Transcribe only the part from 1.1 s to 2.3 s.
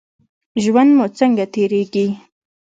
څنګه تیریږي؟